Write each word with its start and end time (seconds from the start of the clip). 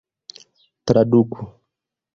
traduku 0.85 1.45